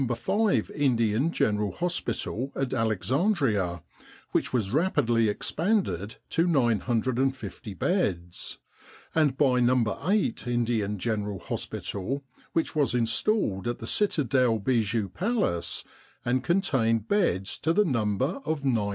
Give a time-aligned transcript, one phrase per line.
[0.11, 3.83] 5 Indian General Hospital at Alexandria,
[4.31, 8.57] which was rapidly expanded to 950 beds;
[9.13, 9.83] and by No.
[10.03, 15.83] 8 Indian General Hospital, which was installed at the Citadel Bijou Palace,
[16.25, 18.89] and contained beds to the number of 900.